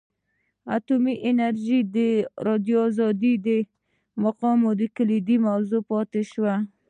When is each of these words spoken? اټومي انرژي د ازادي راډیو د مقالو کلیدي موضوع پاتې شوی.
اټومي 0.75 1.15
انرژي 1.29 1.79
د 1.95 1.97
ازادي 1.97 2.13
راډیو 2.45 2.83
د 3.45 3.49
مقالو 4.23 4.85
کلیدي 4.97 5.37
موضوع 5.47 5.81
پاتې 5.91 6.21
شوی. 6.31 6.55